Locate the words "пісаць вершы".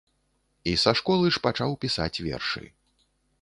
1.85-2.65